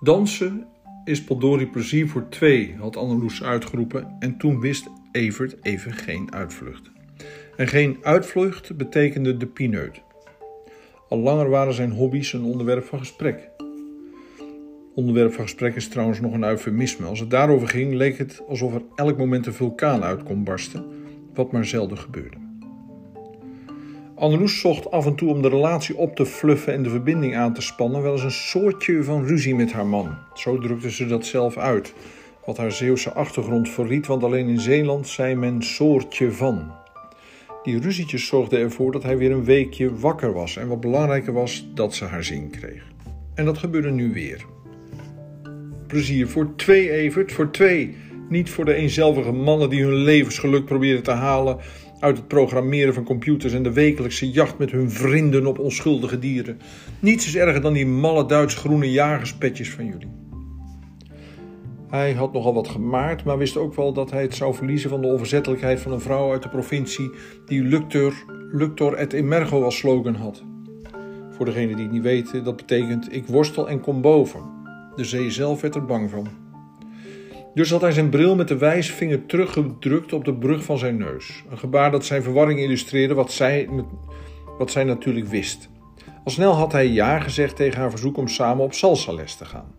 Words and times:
Dansen 0.00 0.66
is 1.04 1.24
Poldori 1.24 1.66
plezier 1.66 2.08
voor 2.08 2.28
twee, 2.28 2.74
had 2.78 2.96
Anneloes 2.96 3.42
uitgeroepen 3.42 4.16
en 4.18 4.38
toen 4.38 4.60
wist 4.60 4.88
Evert 5.12 5.56
even 5.62 5.92
geen 5.92 6.32
uitvlucht. 6.32 6.90
En 7.56 7.68
geen 7.68 7.98
uitvlucht 8.02 8.76
betekende 8.76 9.36
de 9.36 9.46
pineut. 9.46 10.02
Al 11.08 11.18
langer 11.18 11.48
waren 11.48 11.74
zijn 11.74 11.90
hobby's 11.90 12.32
een 12.32 12.44
onderwerp 12.44 12.84
van 12.84 12.98
gesprek. 12.98 13.50
Onderwerp 14.94 15.32
van 15.32 15.44
gesprek 15.44 15.74
is 15.74 15.88
trouwens 15.88 16.20
nog 16.20 16.32
een 16.32 16.44
eufemisme. 16.44 17.06
Als 17.06 17.20
het 17.20 17.30
daarover 17.30 17.68
ging, 17.68 17.94
leek 17.94 18.18
het 18.18 18.42
alsof 18.48 18.74
er 18.74 18.82
elk 18.94 19.16
moment 19.16 19.46
een 19.46 19.52
vulkaan 19.52 20.02
uit 20.02 20.22
kon 20.22 20.44
barsten, 20.44 20.84
wat 21.34 21.52
maar 21.52 21.64
zelden 21.64 21.98
gebeurde. 21.98 22.45
Anneloes 24.18 24.60
zocht 24.60 24.90
af 24.90 25.06
en 25.06 25.14
toe 25.14 25.30
om 25.30 25.42
de 25.42 25.48
relatie 25.48 25.96
op 25.96 26.16
te 26.16 26.26
fluffen 26.26 26.72
en 26.72 26.82
de 26.82 26.90
verbinding 26.90 27.36
aan 27.36 27.54
te 27.54 27.60
spannen, 27.60 28.02
wel 28.02 28.12
eens 28.12 28.22
een 28.22 28.30
soortje 28.30 29.04
van 29.04 29.26
ruzie 29.26 29.54
met 29.54 29.72
haar 29.72 29.86
man. 29.86 30.18
Zo 30.34 30.58
drukte 30.58 30.90
ze 30.90 31.06
dat 31.06 31.26
zelf 31.26 31.56
uit, 31.56 31.94
wat 32.44 32.56
haar 32.56 32.72
Zeeuwse 32.72 33.12
achtergrond 33.12 33.68
verriet, 33.68 34.06
want 34.06 34.22
alleen 34.22 34.48
in 34.48 34.60
Zeeland 34.60 35.08
zei 35.08 35.34
men 35.34 35.62
soortje 35.62 36.32
van. 36.32 36.72
Die 37.62 37.80
ruzietjes 37.80 38.26
zorgden 38.26 38.60
ervoor 38.60 38.92
dat 38.92 39.02
hij 39.02 39.16
weer 39.16 39.30
een 39.30 39.44
weekje 39.44 39.94
wakker 39.94 40.32
was 40.32 40.56
en 40.56 40.68
wat 40.68 40.80
belangrijker 40.80 41.32
was, 41.32 41.68
dat 41.74 41.94
ze 41.94 42.04
haar 42.04 42.24
zin 42.24 42.50
kreeg. 42.50 42.82
En 43.34 43.44
dat 43.44 43.58
gebeurde 43.58 43.90
nu 43.90 44.12
weer. 44.12 44.44
Plezier 45.86 46.28
voor 46.28 46.52
twee, 46.56 46.90
Evert, 46.90 47.32
voor 47.32 47.50
twee. 47.50 47.96
Niet 48.28 48.50
voor 48.50 48.64
de 48.64 48.74
eenzelvige 48.74 49.32
mannen 49.32 49.70
die 49.70 49.82
hun 49.82 49.94
levensgeluk 49.94 50.64
proberen 50.64 51.02
te 51.02 51.10
halen 51.10 51.58
uit 51.98 52.16
het 52.16 52.28
programmeren 52.28 52.94
van 52.94 53.04
computers 53.04 53.52
en 53.52 53.62
de 53.62 53.72
wekelijkse 53.72 54.30
jacht 54.30 54.58
met 54.58 54.70
hun 54.70 54.90
vrienden 54.90 55.46
op 55.46 55.58
onschuldige 55.58 56.18
dieren. 56.18 56.58
Niets 57.00 57.26
is 57.26 57.36
erger 57.36 57.60
dan 57.60 57.72
die 57.72 57.86
malle 57.86 58.26
Duits-groene 58.26 58.90
jagerspetjes 58.90 59.70
van 59.70 59.86
jullie. 59.86 60.08
Hij 61.88 62.12
had 62.12 62.32
nogal 62.32 62.54
wat 62.54 62.68
gemaard, 62.68 63.24
maar 63.24 63.38
wist 63.38 63.56
ook 63.56 63.74
wel 63.74 63.92
dat 63.92 64.10
hij 64.10 64.22
het 64.22 64.34
zou 64.34 64.54
verliezen 64.54 64.90
van 64.90 65.00
de 65.00 65.06
onverzettelijkheid 65.06 65.80
van 65.80 65.92
een 65.92 66.00
vrouw 66.00 66.32
uit 66.32 66.42
de 66.42 66.48
provincie 66.48 67.10
die 67.46 67.62
Luctor, 67.62 68.14
Luctor 68.52 68.94
et 68.94 69.12
Emergo 69.12 69.62
als 69.62 69.76
slogan 69.76 70.14
had. 70.14 70.44
Voor 71.30 71.44
degenen 71.44 71.76
die 71.76 71.84
het 71.84 71.94
niet 71.94 72.02
weten, 72.02 72.44
dat 72.44 72.56
betekent 72.56 73.14
ik 73.14 73.26
worstel 73.26 73.68
en 73.68 73.80
kom 73.80 74.00
boven. 74.00 74.40
De 74.94 75.04
zee 75.04 75.30
zelf 75.30 75.60
werd 75.60 75.74
er 75.74 75.84
bang 75.84 76.10
van. 76.10 76.45
Dus 77.56 77.70
had 77.70 77.80
hij 77.80 77.92
zijn 77.92 78.08
bril 78.08 78.36
met 78.36 78.48
de 78.48 78.56
wijsvinger 78.56 79.26
teruggedrukt 79.26 80.12
op 80.12 80.24
de 80.24 80.34
brug 80.34 80.64
van 80.64 80.78
zijn 80.78 80.96
neus. 80.96 81.44
Een 81.50 81.58
gebaar 81.58 81.90
dat 81.90 82.04
zijn 82.04 82.22
verwarring 82.22 82.60
illustreerde, 82.60 83.14
wat 83.14 83.32
zij, 83.32 83.68
wat 84.58 84.70
zij 84.70 84.84
natuurlijk 84.84 85.26
wist. 85.26 85.68
Al 86.24 86.30
snel 86.30 86.52
had 86.52 86.72
hij 86.72 86.88
ja 86.88 87.20
gezegd 87.20 87.56
tegen 87.56 87.80
haar 87.80 87.90
verzoek 87.90 88.16
om 88.16 88.28
samen 88.28 88.64
op 88.64 88.72
salsa-les 88.72 89.34
te 89.34 89.44
gaan. 89.44 89.74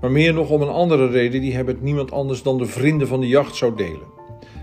Maar 0.00 0.10
meer 0.10 0.34
nog 0.34 0.50
om 0.50 0.62
een 0.62 0.68
andere 0.68 1.06
reden 1.06 1.40
die 1.40 1.64
met 1.64 1.82
niemand 1.82 2.12
anders 2.12 2.42
dan 2.42 2.58
de 2.58 2.66
vrienden 2.66 3.08
van 3.08 3.20
de 3.20 3.28
jacht 3.28 3.56
zou 3.56 3.76
delen. 3.76 4.08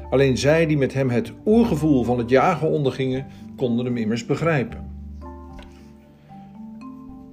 Alleen 0.09 0.37
zij 0.37 0.65
die 0.65 0.77
met 0.77 0.93
hem 0.93 1.09
het 1.09 1.31
oergevoel 1.45 2.03
van 2.03 2.17
het 2.17 2.29
jagen 2.29 2.69
ondergingen, 2.69 3.27
konden 3.55 3.85
hem 3.85 3.97
immers 3.97 4.25
begrijpen. 4.25 4.93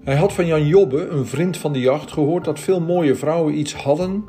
Hij 0.05 0.17
had 0.17 0.33
van 0.33 0.47
Jan 0.47 0.67
Jobbe, 0.67 1.09
een 1.09 1.27
vriend 1.27 1.57
van 1.57 1.73
de 1.73 1.81
jacht, 1.81 2.13
gehoord 2.13 2.45
dat 2.45 2.61
veel 2.61 2.81
mooie 2.81 3.15
vrouwen 3.15 3.59
iets 3.59 3.75
hadden 3.75 4.25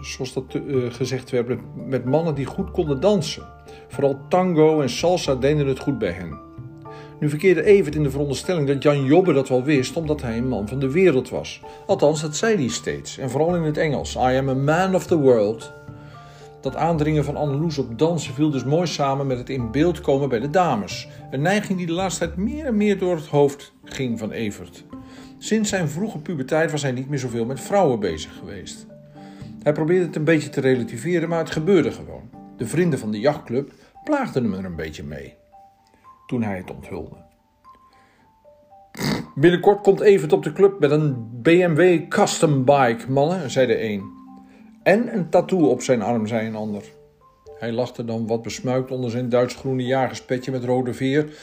zoals 0.00 0.32
dat 0.32 0.44
uh, 0.54 0.92
gezegd 0.92 1.30
werd, 1.30 1.48
met, 1.48 1.58
met 1.86 2.04
mannen 2.04 2.34
die 2.34 2.46
goed 2.46 2.70
konden 2.70 3.00
dansen. 3.00 3.46
Vooral 3.88 4.18
tango 4.28 4.80
en 4.80 4.90
salsa 4.90 5.34
deden 5.34 5.66
het 5.66 5.78
goed 5.78 5.98
bij 5.98 6.12
hen. 6.12 6.44
Nu 7.20 7.28
verkeerde 7.28 7.64
Evert 7.64 7.94
in 7.94 8.02
de 8.02 8.10
veronderstelling 8.10 8.66
dat 8.66 8.82
Jan 8.82 9.04
Jobbe 9.04 9.32
dat 9.32 9.48
wel 9.48 9.62
wist, 9.62 9.96
omdat 9.96 10.22
hij 10.22 10.36
een 10.36 10.48
man 10.48 10.68
van 10.68 10.78
de 10.78 10.90
wereld 10.90 11.28
was. 11.28 11.60
Althans, 11.86 12.20
dat 12.20 12.36
zei 12.36 12.56
hij 12.56 12.68
steeds, 12.68 13.18
en 13.18 13.30
vooral 13.30 13.56
in 13.56 13.62
het 13.62 13.76
Engels. 13.76 14.14
I 14.14 14.18
am 14.18 14.48
a 14.48 14.54
man 14.54 14.94
of 14.94 15.06
the 15.06 15.18
world. 15.18 15.72
Dat 16.60 16.76
aandringen 16.76 17.24
van 17.24 17.36
Anneloes 17.36 17.78
op 17.78 17.98
dansen 17.98 18.34
viel 18.34 18.50
dus 18.50 18.64
mooi 18.64 18.86
samen 18.86 19.26
met 19.26 19.38
het 19.38 19.50
in 19.50 19.70
beeld 19.70 20.00
komen 20.00 20.28
bij 20.28 20.40
de 20.40 20.50
dames. 20.50 21.08
Een 21.30 21.42
neiging 21.42 21.78
die 21.78 21.86
de 21.86 21.92
laatste 21.92 22.24
tijd 22.24 22.36
meer 22.36 22.64
en 22.64 22.76
meer 22.76 22.98
door 22.98 23.16
het 23.16 23.26
hoofd 23.26 23.72
ging 23.84 24.18
van 24.18 24.30
Evert. 24.30 24.84
Sinds 25.38 25.68
zijn 25.68 25.88
vroege 25.88 26.18
puberteit 26.18 26.70
was 26.70 26.82
hij 26.82 26.92
niet 26.92 27.08
meer 27.08 27.18
zoveel 27.18 27.44
met 27.44 27.60
vrouwen 27.60 28.00
bezig 28.00 28.36
geweest. 28.38 28.86
Hij 29.66 29.74
probeerde 29.74 30.04
het 30.04 30.16
een 30.16 30.24
beetje 30.24 30.48
te 30.48 30.60
relativeren, 30.60 31.28
maar 31.28 31.38
het 31.38 31.50
gebeurde 31.50 31.92
gewoon. 31.92 32.30
De 32.56 32.66
vrienden 32.66 32.98
van 32.98 33.10
de 33.10 33.20
jachtclub 33.20 33.72
plaagden 34.04 34.42
hem 34.42 34.54
er 34.54 34.64
een 34.64 34.76
beetje 34.76 35.02
mee. 35.02 35.34
Toen 36.26 36.42
hij 36.42 36.56
het 36.56 36.70
onthulde. 36.70 37.16
Binnenkort 39.34 39.80
komt 39.80 40.00
Evert 40.00 40.32
op 40.32 40.42
de 40.42 40.52
club 40.52 40.80
met 40.80 40.90
een 40.90 41.28
BMW 41.42 42.08
custom 42.08 42.64
bike, 42.64 43.04
mannen, 43.08 43.50
zei 43.50 43.66
de 43.66 43.82
een. 43.82 44.02
En 44.82 45.14
een 45.14 45.30
tattoo 45.30 45.68
op 45.68 45.82
zijn 45.82 46.02
arm, 46.02 46.26
zei 46.26 46.46
een 46.46 46.56
ander. 46.56 46.82
Hij 47.58 47.72
lachte 47.72 48.04
dan 48.04 48.26
wat 48.26 48.42
besmuikt 48.42 48.90
onder 48.90 49.10
zijn 49.10 49.28
Duits-groene 49.28 49.84
jagerspetje 49.84 50.50
met 50.50 50.64
rode 50.64 50.94
veer, 50.94 51.36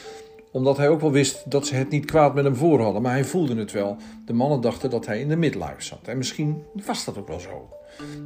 omdat 0.52 0.76
hij 0.76 0.88
ook 0.88 1.00
wel 1.00 1.12
wist 1.12 1.50
dat 1.50 1.66
ze 1.66 1.74
het 1.74 1.90
niet 1.90 2.04
kwaad 2.04 2.34
met 2.34 2.44
hem 2.44 2.56
voor 2.56 2.80
hadden, 2.80 3.02
maar 3.02 3.12
hij 3.12 3.24
voelde 3.24 3.56
het 3.56 3.72
wel. 3.72 3.96
De 4.26 4.32
mannen 4.32 4.60
dachten 4.60 4.90
dat 4.90 5.06
hij 5.06 5.20
in 5.20 5.28
de 5.28 5.36
midlife 5.36 5.82
zat. 5.82 6.08
En 6.08 6.16
misschien 6.16 6.62
was 6.86 7.04
dat 7.04 7.18
ook 7.18 7.28
wel 7.28 7.40
zo. 7.40 7.68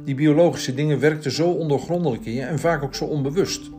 Die 0.03 0.15
biologische 0.15 0.73
dingen 0.73 0.99
werkten 0.99 1.31
zo 1.31 1.49
ondergrondelijk 1.49 2.25
in 2.25 2.33
je 2.33 2.41
en 2.41 2.59
vaak 2.59 2.83
ook 2.83 2.95
zo 2.95 3.05
onbewust. 3.05 3.69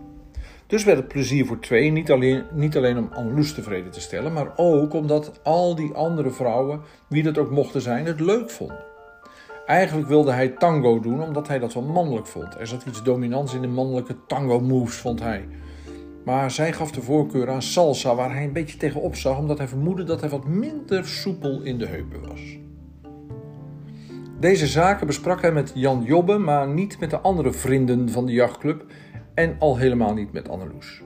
Dus 0.66 0.84
werd 0.84 0.98
het 0.98 1.08
plezier 1.08 1.46
voor 1.46 1.60
twee 1.60 1.90
niet 1.90 2.10
alleen, 2.10 2.42
niet 2.52 2.76
alleen 2.76 2.98
om 2.98 3.08
Anneloes 3.12 3.54
tevreden 3.54 3.90
te 3.90 4.00
stellen, 4.00 4.32
maar 4.32 4.52
ook 4.56 4.94
omdat 4.94 5.40
al 5.42 5.74
die 5.74 5.92
andere 5.92 6.30
vrouwen, 6.30 6.80
wie 7.08 7.22
dat 7.22 7.38
ook 7.38 7.50
mochten 7.50 7.80
zijn, 7.80 8.06
het 8.06 8.20
leuk 8.20 8.50
vonden. 8.50 8.84
Eigenlijk 9.66 10.08
wilde 10.08 10.32
hij 10.32 10.48
tango 10.48 11.00
doen 11.00 11.22
omdat 11.22 11.48
hij 11.48 11.58
dat 11.58 11.74
wel 11.74 11.82
mannelijk 11.82 12.26
vond. 12.26 12.58
Er 12.58 12.66
zat 12.66 12.84
iets 12.88 13.02
dominants 13.02 13.54
in 13.54 13.60
de 13.60 13.68
mannelijke 13.68 14.16
tango 14.26 14.60
moves, 14.60 14.96
vond 14.96 15.20
hij. 15.20 15.48
Maar 16.24 16.50
zij 16.50 16.72
gaf 16.72 16.90
de 16.90 17.02
voorkeur 17.02 17.50
aan 17.50 17.62
salsa, 17.62 18.14
waar 18.14 18.32
hij 18.32 18.44
een 18.44 18.52
beetje 18.52 18.76
tegenop 18.76 19.16
zag, 19.16 19.38
omdat 19.38 19.58
hij 19.58 19.68
vermoedde 19.68 20.04
dat 20.04 20.20
hij 20.20 20.30
wat 20.30 20.46
minder 20.46 21.06
soepel 21.06 21.62
in 21.62 21.78
de 21.78 21.86
heupen 21.86 22.28
was. 22.28 22.40
Deze 24.40 24.66
zaken 24.66 25.06
besprak 25.06 25.40
hij 25.40 25.52
met 25.52 25.72
Jan 25.74 26.02
Jobbe, 26.02 26.38
maar 26.38 26.68
niet 26.68 26.98
met 27.00 27.10
de 27.10 27.18
andere 27.18 27.52
vrienden 27.52 28.10
van 28.10 28.26
de 28.26 28.32
jachtclub 28.32 28.84
en 29.34 29.56
al 29.58 29.76
helemaal 29.76 30.14
niet 30.14 30.32
met 30.32 30.48
Anneloes. 30.48 31.02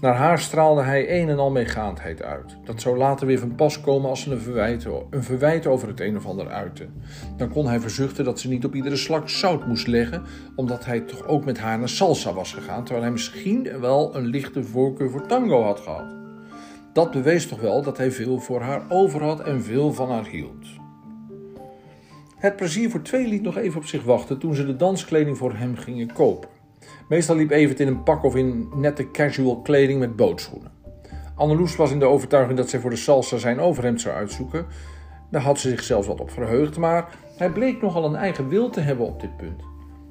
Naar 0.00 0.14
haar 0.14 0.38
straalde 0.38 0.82
hij 0.82 1.20
een 1.20 1.28
en 1.28 1.38
al 1.38 1.50
meegaandheid 1.50 2.22
uit. 2.22 2.56
Dat 2.64 2.80
zou 2.80 2.96
later 2.96 3.26
weer 3.26 3.38
van 3.38 3.54
pas 3.54 3.80
komen 3.80 4.10
als 4.10 4.20
ze 4.20 4.32
een 4.32 4.40
verwijt, 4.40 4.84
een 5.10 5.22
verwijt 5.22 5.66
over 5.66 5.88
het 5.88 6.00
een 6.00 6.16
of 6.16 6.26
ander 6.26 6.48
uitte. 6.48 6.86
Dan 7.36 7.48
kon 7.48 7.66
hij 7.66 7.80
verzuchten 7.80 8.24
dat 8.24 8.40
ze 8.40 8.48
niet 8.48 8.64
op 8.64 8.74
iedere 8.74 8.96
slak 8.96 9.28
zout 9.28 9.66
moest 9.66 9.86
leggen, 9.86 10.22
omdat 10.56 10.84
hij 10.84 11.00
toch 11.00 11.26
ook 11.26 11.44
met 11.44 11.58
haar 11.58 11.78
naar 11.78 11.88
salsa 11.88 12.32
was 12.32 12.52
gegaan, 12.52 12.84
terwijl 12.84 13.04
hij 13.04 13.12
misschien 13.12 13.80
wel 13.80 14.16
een 14.16 14.26
lichte 14.26 14.64
voorkeur 14.64 15.10
voor 15.10 15.26
tango 15.26 15.62
had 15.62 15.80
gehad. 15.80 16.14
Dat 16.92 17.10
bewees 17.10 17.48
toch 17.48 17.60
wel 17.60 17.82
dat 17.82 17.96
hij 17.96 18.10
veel 18.10 18.38
voor 18.38 18.60
haar 18.60 18.82
over 18.88 19.22
had 19.22 19.40
en 19.40 19.62
veel 19.62 19.92
van 19.92 20.10
haar 20.10 20.26
hield. 20.26 20.66
Het 22.36 22.56
plezier 22.56 22.90
voor 22.90 23.02
twee 23.02 23.26
liet 23.26 23.42
nog 23.42 23.56
even 23.56 23.80
op 23.80 23.86
zich 23.86 24.04
wachten 24.04 24.38
toen 24.38 24.54
ze 24.54 24.66
de 24.66 24.76
danskleding 24.76 25.38
voor 25.38 25.54
hem 25.54 25.76
gingen 25.76 26.12
kopen. 26.12 26.48
Meestal 27.08 27.36
liep 27.36 27.50
Evert 27.50 27.80
in 27.80 27.86
een 27.86 28.02
pak 28.02 28.24
of 28.24 28.36
in 28.36 28.68
nette 28.74 29.10
casual 29.10 29.60
kleding 29.60 30.00
met 30.00 30.16
bootschoenen. 30.16 30.70
Anneloes 31.34 31.76
was 31.76 31.90
in 31.90 31.98
de 31.98 32.04
overtuiging 32.04 32.58
dat 32.58 32.70
zij 32.70 32.80
voor 32.80 32.90
de 32.90 32.96
salsa 32.96 33.36
zijn 33.36 33.60
overhemd 33.60 34.00
zou 34.00 34.14
uitzoeken. 34.14 34.66
Daar 35.30 35.42
had 35.42 35.58
ze 35.58 35.68
zichzelf 35.68 36.06
wat 36.06 36.20
op 36.20 36.30
verheugd, 36.30 36.78
maar 36.78 37.08
hij 37.36 37.50
bleek 37.50 37.82
nogal 37.82 38.04
een 38.04 38.16
eigen 38.16 38.48
wil 38.48 38.70
te 38.70 38.80
hebben 38.80 39.06
op 39.06 39.20
dit 39.20 39.36
punt. 39.36 39.62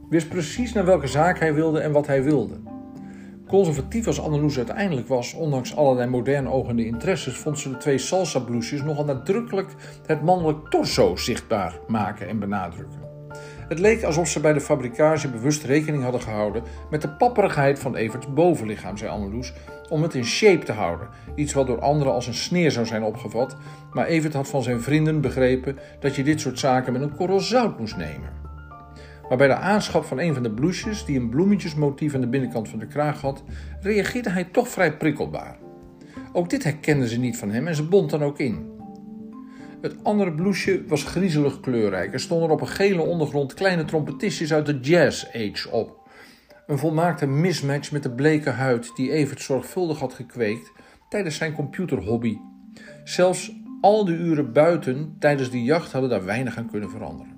Wist 0.09 0.29
precies 0.29 0.73
naar 0.73 0.85
welke 0.85 1.07
zaak 1.07 1.39
hij 1.39 1.53
wilde 1.53 1.79
en 1.79 1.91
wat 1.91 2.07
hij 2.07 2.23
wilde. 2.23 2.74
Conservatief 3.55 4.07
als 4.07 4.19
Anneloes 4.19 4.57
uiteindelijk 4.57 5.07
was, 5.07 5.33
ondanks 5.33 5.75
allerlei 5.75 6.09
modern 6.09 6.47
ogende 6.47 6.85
interesses, 6.85 7.37
vond 7.37 7.59
ze 7.59 7.69
de 7.69 7.77
twee 7.77 7.97
salsa-blouses 7.97 8.83
nogal 8.83 9.05
nadrukkelijk 9.05 9.69
het 10.05 10.21
mannelijk 10.21 10.69
torso 10.69 11.15
zichtbaar 11.15 11.79
maken 11.87 12.27
en 12.27 12.39
benadrukken. 12.39 12.99
Het 13.67 13.79
leek 13.79 14.03
alsof 14.03 14.27
ze 14.27 14.39
bij 14.39 14.53
de 14.53 14.61
fabrikage 14.61 15.29
bewust 15.29 15.63
rekening 15.63 16.03
hadden 16.03 16.21
gehouden 16.21 16.63
met 16.89 17.01
de 17.01 17.09
papperigheid 17.09 17.79
van 17.79 17.95
Everts 17.95 18.33
bovenlichaam, 18.33 18.97
zei 18.97 19.11
Anneloes, 19.11 19.53
om 19.89 20.01
het 20.01 20.13
in 20.13 20.25
shape 20.25 20.65
te 20.65 20.71
houden. 20.71 21.07
Iets 21.35 21.53
wat 21.53 21.67
door 21.67 21.79
anderen 21.79 22.13
als 22.13 22.27
een 22.27 22.33
sneer 22.33 22.71
zou 22.71 22.85
zijn 22.85 23.03
opgevat, 23.03 23.55
maar 23.93 24.05
Evert 24.05 24.33
had 24.33 24.47
van 24.47 24.63
zijn 24.63 24.81
vrienden 24.81 25.21
begrepen 25.21 25.77
dat 25.99 26.15
je 26.15 26.23
dit 26.23 26.41
soort 26.41 26.59
zaken 26.59 26.93
met 26.93 27.01
een 27.01 27.15
korrel 27.15 27.39
zout 27.39 27.79
moest 27.79 27.97
nemen. 27.97 28.44
Maar 29.29 29.37
bij 29.37 29.47
de 29.47 29.55
aanschaf 29.55 30.07
van 30.07 30.19
een 30.19 30.33
van 30.33 30.43
de 30.43 30.51
blouses, 30.51 31.05
die 31.05 31.19
een 31.19 31.29
bloemetjesmotief 31.29 32.15
aan 32.15 32.21
de 32.21 32.27
binnenkant 32.27 32.69
van 32.69 32.79
de 32.79 32.87
kraag 32.87 33.21
had, 33.21 33.43
reageerde 33.81 34.29
hij 34.29 34.43
toch 34.43 34.67
vrij 34.67 34.97
prikkelbaar. 34.97 35.57
Ook 36.33 36.49
dit 36.49 36.63
herkenden 36.63 37.07
ze 37.07 37.19
niet 37.19 37.37
van 37.37 37.51
hem 37.51 37.67
en 37.67 37.75
ze 37.75 37.87
bond 37.87 38.09
dan 38.09 38.23
ook 38.23 38.39
in. 38.39 38.73
Het 39.81 40.03
andere 40.03 40.33
blouseje 40.33 40.83
was 40.87 41.03
griezelig 41.03 41.59
kleurrijk. 41.59 42.13
Er 42.13 42.19
stonden 42.19 42.49
op 42.49 42.61
een 42.61 42.67
gele 42.67 43.01
ondergrond 43.01 43.53
kleine 43.53 43.85
trompetistjes 43.85 44.53
uit 44.53 44.65
de 44.65 44.79
Jazz 44.79 45.25
Age 45.25 45.69
op. 45.71 46.09
Een 46.67 46.77
volmaakte 46.77 47.25
mismatch 47.27 47.91
met 47.91 48.03
de 48.03 48.11
bleke 48.11 48.49
huid 48.49 48.91
die 48.95 49.11
Evert 49.11 49.41
zorgvuldig 49.41 49.99
had 49.99 50.13
gekweekt 50.13 50.71
tijdens 51.09 51.35
zijn 51.35 51.53
computerhobby. 51.53 52.37
Zelfs 53.03 53.51
al 53.81 54.05
de 54.05 54.13
uren 54.13 54.53
buiten 54.53 55.15
tijdens 55.19 55.51
de 55.51 55.63
jacht 55.63 55.91
hadden 55.91 56.09
daar 56.09 56.25
weinig 56.25 56.57
aan 56.57 56.69
kunnen 56.69 56.89
veranderen. 56.89 57.34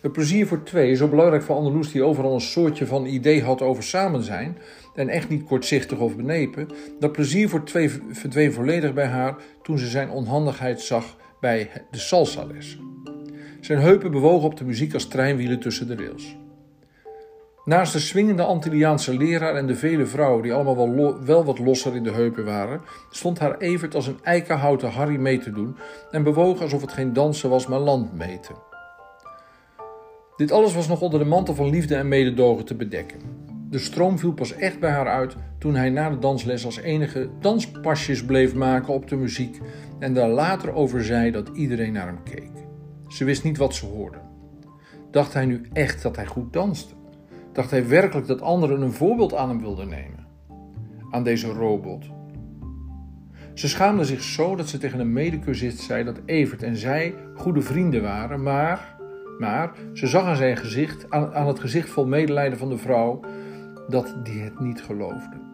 Het 0.00 0.12
plezier 0.12 0.46
voor 0.46 0.62
twee, 0.62 0.94
zo 0.94 1.08
belangrijk 1.08 1.42
voor 1.42 1.56
Andeloes 1.56 1.92
die 1.92 2.02
overal 2.02 2.34
een 2.34 2.40
soortje 2.40 2.86
van 2.86 3.06
idee 3.06 3.42
had 3.42 3.62
over 3.62 3.82
samen 3.82 4.22
zijn 4.22 4.58
en 4.94 5.08
echt 5.08 5.28
niet 5.28 5.44
kortzichtig 5.44 5.98
of 5.98 6.16
benepen, 6.16 6.68
dat 6.98 7.12
plezier 7.12 7.48
voor 7.48 7.64
twee 7.64 7.90
verdween 8.10 8.52
volledig 8.52 8.94
bij 8.94 9.06
haar 9.06 9.36
toen 9.62 9.78
ze 9.78 9.86
zijn 9.86 10.10
onhandigheid 10.10 10.80
zag 10.80 11.16
bij 11.40 11.70
de 11.90 11.98
salsa-les. 11.98 12.78
Zijn 13.60 13.78
heupen 13.78 14.10
bewogen 14.10 14.48
op 14.48 14.56
de 14.56 14.64
muziek 14.64 14.94
als 14.94 15.08
treinwielen 15.08 15.60
tussen 15.60 15.86
de 15.86 15.96
rails. 15.96 16.36
Naast 17.64 17.92
de 17.92 17.98
swingende 17.98 18.42
Antilliaanse 18.42 19.16
leraar 19.16 19.54
en 19.54 19.66
de 19.66 19.76
vele 19.76 20.06
vrouwen 20.06 20.42
die 20.42 20.52
allemaal 20.52 20.76
wel, 20.76 21.24
wel, 21.24 21.44
wat 21.44 21.58
losser 21.58 21.96
in 21.96 22.02
de 22.02 22.12
heupen 22.12 22.44
waren, 22.44 22.80
stond 23.10 23.38
haar 23.38 23.58
Evert 23.58 23.94
als 23.94 24.06
een 24.06 24.18
eikenhouten 24.22 24.90
Harry 24.90 25.16
mee 25.16 25.38
te 25.38 25.52
doen 25.52 25.76
en 26.10 26.22
bewoog 26.22 26.60
alsof 26.60 26.80
het 26.80 26.92
geen 26.92 27.12
dansen 27.12 27.50
was, 27.50 27.66
maar 27.66 27.78
landmeten. 27.78 28.54
Dit 30.36 30.52
alles 30.52 30.74
was 30.74 30.88
nog 30.88 31.00
onder 31.00 31.18
de 31.18 31.24
mantel 31.24 31.54
van 31.54 31.70
liefde 31.70 31.94
en 31.94 32.08
mededogen 32.08 32.64
te 32.64 32.74
bedekken. 32.74 33.18
De 33.70 33.78
stroom 33.78 34.18
viel 34.18 34.32
pas 34.32 34.52
echt 34.52 34.80
bij 34.80 34.90
haar 34.90 35.08
uit 35.08 35.36
toen 35.58 35.74
hij 35.74 35.90
na 35.90 36.10
de 36.10 36.18
dansles 36.18 36.64
als 36.64 36.76
enige 36.76 37.28
danspasjes 37.40 38.24
bleef 38.24 38.54
maken 38.54 38.94
op 38.94 39.08
de 39.08 39.16
muziek 39.16 39.60
en 39.98 40.14
daar 40.14 40.28
later 40.28 40.72
over 40.72 41.04
zei 41.04 41.30
dat 41.30 41.48
iedereen 41.48 41.92
naar 41.92 42.06
hem 42.06 42.22
keek. 42.22 42.50
Ze 43.08 43.24
wist 43.24 43.44
niet 43.44 43.56
wat 43.56 43.74
ze 43.74 43.86
hoorde. 43.86 44.18
Dacht 45.10 45.32
hij 45.32 45.46
nu 45.46 45.60
echt 45.72 46.02
dat 46.02 46.16
hij 46.16 46.26
goed 46.26 46.52
danste? 46.52 46.94
Dacht 47.52 47.70
hij 47.70 47.88
werkelijk 47.88 48.26
dat 48.26 48.40
anderen 48.40 48.80
een 48.80 48.92
voorbeeld 48.92 49.34
aan 49.34 49.48
hem 49.48 49.60
wilden 49.60 49.88
nemen? 49.88 50.26
Aan 51.10 51.24
deze 51.24 51.52
robot. 51.52 52.04
Ze 53.54 53.68
schaamde 53.68 54.04
zich 54.04 54.22
zo 54.22 54.56
dat 54.56 54.68
ze 54.68 54.78
tegen 54.78 55.00
een 55.00 55.12
medecursist 55.12 55.78
zei 55.78 56.04
dat 56.04 56.20
Evert 56.24 56.62
en 56.62 56.76
zij 56.76 57.14
goede 57.34 57.60
vrienden 57.60 58.02
waren, 58.02 58.42
maar, 58.42 58.95
maar 59.38 59.72
ze 59.92 60.06
zag 60.06 60.24
aan 60.24 60.36
zijn 60.36 60.56
gezicht, 60.56 61.10
aan, 61.10 61.46
het 61.46 61.60
gezicht 61.60 61.88
vol 61.88 62.06
medelijden 62.06 62.58
van 62.58 62.68
de 62.68 62.78
vrouw, 62.78 63.20
dat 63.88 64.14
die 64.22 64.40
het 64.40 64.60
niet 64.60 64.82
geloofde. 64.82 65.44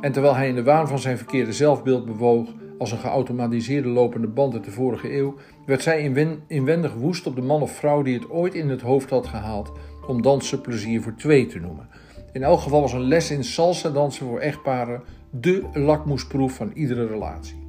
En 0.00 0.12
terwijl 0.12 0.34
hij 0.34 0.48
in 0.48 0.54
de 0.54 0.62
waan 0.62 0.88
van 0.88 0.98
zijn 0.98 1.16
verkeerde 1.16 1.52
zelfbeeld 1.52 2.04
bewoog 2.04 2.48
als 2.78 2.92
een 2.92 2.98
geautomatiseerde 2.98 3.88
lopende 3.88 4.26
band 4.26 4.54
uit 4.54 4.64
de 4.64 4.70
vorige 4.70 5.16
eeuw, 5.16 5.34
werd 5.66 5.82
zij 5.82 6.12
inwendig 6.46 6.94
woest 6.94 7.26
op 7.26 7.34
de 7.36 7.42
man 7.42 7.62
of 7.62 7.72
vrouw 7.72 8.02
die 8.02 8.14
het 8.14 8.30
ooit 8.30 8.54
in 8.54 8.68
het 8.68 8.80
hoofd 8.80 9.10
had 9.10 9.26
gehaald 9.26 9.72
om 10.06 10.22
dansen 10.22 10.60
plezier 10.60 11.02
voor 11.02 11.14
twee 11.14 11.46
te 11.46 11.58
noemen. 11.58 11.88
In 12.32 12.42
elk 12.42 12.60
geval 12.60 12.80
was 12.80 12.92
een 12.92 13.08
les 13.08 13.30
in 13.30 13.44
salsa 13.44 13.90
dansen 13.90 14.26
voor 14.26 14.38
echtparen 14.38 15.02
de 15.30 15.62
lakmoesproef 15.72 16.54
van 16.54 16.70
iedere 16.74 17.06
relatie. 17.06 17.62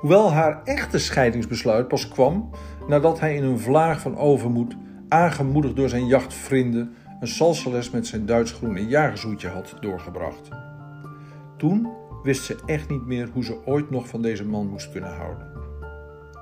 Hoewel 0.00 0.32
haar 0.32 0.60
echte 0.64 0.98
scheidingsbesluit 0.98 1.88
pas 1.88 2.08
kwam 2.08 2.50
nadat 2.88 3.20
hij 3.20 3.34
in 3.34 3.44
een 3.44 3.58
vlaag 3.58 4.00
van 4.00 4.16
overmoed, 4.18 4.76
aangemoedigd 5.08 5.76
door 5.76 5.88
zijn 5.88 6.06
jachtvrienden, 6.06 6.94
een 7.20 7.28
salsales 7.28 7.90
met 7.90 8.06
zijn 8.06 8.26
Duits-groene 8.26 8.86
jagershoedje 8.86 9.48
had 9.48 9.74
doorgebracht. 9.80 10.48
Toen 11.56 11.88
wist 12.22 12.44
ze 12.44 12.62
echt 12.66 12.88
niet 12.88 13.06
meer 13.06 13.28
hoe 13.32 13.44
ze 13.44 13.66
ooit 13.66 13.90
nog 13.90 14.08
van 14.08 14.22
deze 14.22 14.44
man 14.44 14.68
moest 14.68 14.92
kunnen 14.92 15.14
houden. 15.14 15.46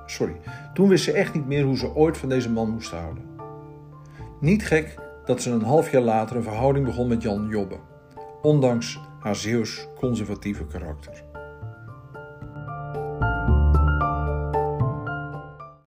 Sorry, 0.06 0.36
toen 0.74 0.88
wist 0.88 1.04
ze 1.04 1.12
echt 1.12 1.34
niet 1.34 1.46
meer 1.46 1.64
hoe 1.64 1.76
ze 1.76 1.94
ooit 1.94 2.18
van 2.18 2.28
deze 2.28 2.50
man 2.50 2.70
moest 2.70 2.90
houden. 2.90 3.22
Niet 4.40 4.66
gek 4.66 4.94
dat 5.24 5.42
ze 5.42 5.50
een 5.50 5.62
half 5.62 5.90
jaar 5.90 6.02
later 6.02 6.36
een 6.36 6.42
verhouding 6.42 6.86
begon 6.86 7.08
met 7.08 7.22
Jan 7.22 7.48
Jobbe, 7.48 7.76
ondanks 8.42 9.00
haar 9.20 9.36
Zeeuws 9.36 9.88
conservatieve 9.96 10.66
karakter. 10.66 11.29